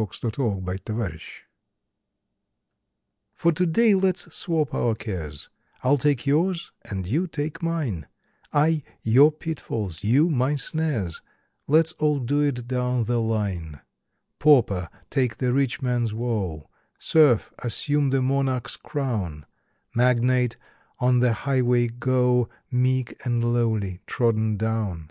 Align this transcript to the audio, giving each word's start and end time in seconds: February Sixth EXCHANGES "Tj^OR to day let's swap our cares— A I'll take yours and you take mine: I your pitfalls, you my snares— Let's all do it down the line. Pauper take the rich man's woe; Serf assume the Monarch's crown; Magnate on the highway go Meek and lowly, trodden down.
February 0.00 0.78
Sixth 0.78 0.88
EXCHANGES 0.88 1.30
"Tj^OR 3.38 3.54
to 3.54 3.66
day 3.66 3.94
let's 3.94 4.34
swap 4.34 4.72
our 4.72 4.94
cares— 4.94 5.50
A 5.84 5.88
I'll 5.88 5.98
take 5.98 6.24
yours 6.26 6.72
and 6.86 7.06
you 7.06 7.26
take 7.26 7.62
mine: 7.62 8.06
I 8.50 8.82
your 9.02 9.30
pitfalls, 9.30 10.02
you 10.02 10.30
my 10.30 10.54
snares— 10.54 11.20
Let's 11.66 11.92
all 11.98 12.18
do 12.18 12.40
it 12.40 12.66
down 12.66 13.04
the 13.04 13.20
line. 13.20 13.82
Pauper 14.38 14.88
take 15.10 15.36
the 15.36 15.52
rich 15.52 15.82
man's 15.82 16.14
woe; 16.14 16.70
Serf 16.98 17.52
assume 17.58 18.08
the 18.08 18.22
Monarch's 18.22 18.76
crown; 18.78 19.44
Magnate 19.94 20.56
on 20.98 21.18
the 21.18 21.34
highway 21.44 21.88
go 21.88 22.48
Meek 22.70 23.20
and 23.26 23.44
lowly, 23.44 24.00
trodden 24.06 24.56
down. 24.56 25.10